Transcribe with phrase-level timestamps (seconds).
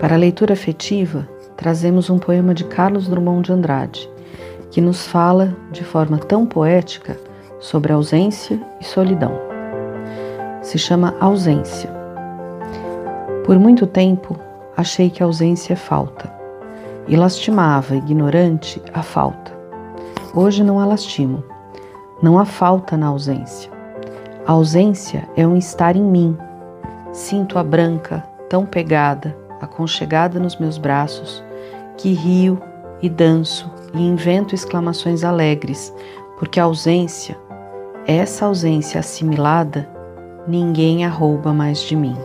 [0.00, 4.10] Para a leitura afetiva, trazemos um poema de Carlos Drummond de Andrade,
[4.70, 7.18] que nos fala de forma tão poética
[7.60, 9.38] sobre ausência e solidão.
[10.62, 11.90] Se chama Ausência.
[13.44, 14.38] Por muito tempo,
[14.74, 16.32] achei que ausência é falta
[17.06, 19.52] e lastimava, ignorante, a falta.
[20.34, 21.44] Hoje não a lastimo.
[22.22, 23.70] Não há falta na ausência.
[24.46, 26.38] A ausência é um estar em mim.
[27.12, 31.44] Sinto a branca, tão pegada, aconchegada nos meus braços,
[31.96, 32.60] que rio
[33.02, 35.92] e danço e invento exclamações alegres,
[36.38, 37.38] porque a ausência,
[38.06, 39.88] essa ausência assimilada,
[40.46, 42.16] ninguém a rouba mais de mim.